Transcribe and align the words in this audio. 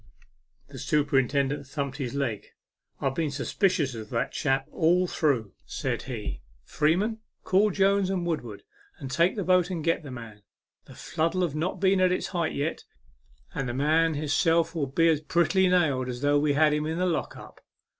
The 0.69 0.79
superintendent 0.79 1.67
thumped 1.67 1.97
his 1.97 2.15
leg." 2.15 2.47
IVe 3.03 3.13
been 3.13 3.29
suspicious 3.29 3.93
of 3.93 4.09
that 4.09 4.31
chap 4.31 4.65
all 4.71 5.05
through," 5.05 5.53
said 5.63 6.05
A 6.05 6.07
MEMORABLE 6.07 6.07
SWIM. 6.07 6.39
95 6.39 6.39
he." 6.39 6.39
Freeman, 6.75 7.19
call 7.43 7.69
Jones 7.69 8.09
and 8.09 8.25
Woodward, 8.25 8.63
and 8.97 9.11
take 9.11 9.35
the 9.35 9.43
boat 9.43 9.69
and 9.69 9.83
get 9.83 10.01
the 10.01 10.09
man. 10.09 10.41
The 10.85 10.95
flood'll 10.95 11.55
not 11.55 11.79
be 11.79 11.93
at 11.93 12.11
its 12.11 12.25
height 12.29 12.53
yet, 12.55 12.83
and 13.53 13.69
the 13.69 13.75
man 13.75 14.15
himself 14.15 14.73
11 14.75 14.95
be 14.95 15.07
as 15.07 15.21
prettily 15.21 15.67
nailed 15.67 16.09
as 16.09 16.21
though 16.21 16.39
we 16.39 16.53
had 16.53 16.73
him 16.73 16.87
in 16.87 16.97
the 16.97 17.05
lock 17.05 17.37
up." 17.37 17.61